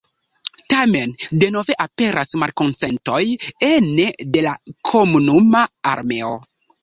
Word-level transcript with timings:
Tamen 0.73 1.11
denove 1.41 1.75
aperas 1.85 2.31
malkonsentoj 2.43 3.19
ene 3.69 4.07
de 4.37 4.43
la 4.49 4.55
komunuma 4.93 5.63
armeo. 5.93 6.33